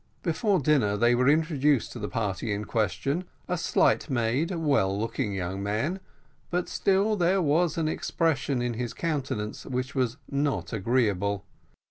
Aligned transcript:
Before 0.23 0.59
dinner 0.59 0.97
they 0.97 1.13
were 1.13 1.29
introduced 1.29 1.91
to 1.91 1.99
the 1.99 2.09
party 2.09 2.51
in 2.51 2.65
question, 2.65 3.25
a 3.47 3.55
slight 3.55 4.09
made, 4.09 4.49
well 4.49 4.99
looking 4.99 5.31
young 5.31 5.61
man, 5.61 5.99
but 6.49 6.67
still 6.67 7.15
there 7.15 7.39
was 7.39 7.77
an 7.77 7.87
expression 7.87 8.63
in 8.63 8.73
his 8.73 8.95
countenance 8.95 9.63
which 9.63 9.93
was 9.93 10.17
not 10.27 10.73
agreeable. 10.73 11.45